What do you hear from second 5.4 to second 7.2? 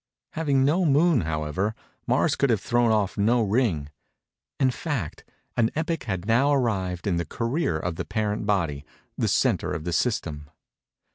an epoch had now arrived in